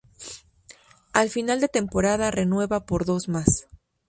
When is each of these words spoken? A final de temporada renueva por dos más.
A 1.13 1.27
final 1.27 1.61
de 1.61 1.67
temporada 1.67 2.31
renueva 2.31 2.87
por 2.87 3.05
dos 3.05 3.29
más. 3.29 3.67